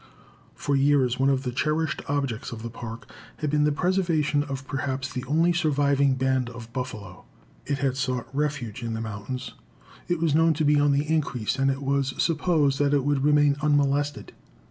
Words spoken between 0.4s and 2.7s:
For years one of the cherished objects of